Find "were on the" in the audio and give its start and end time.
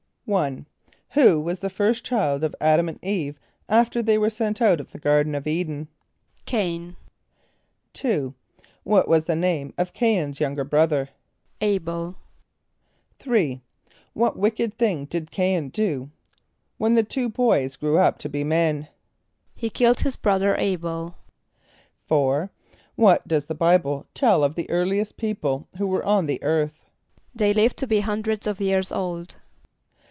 25.87-26.41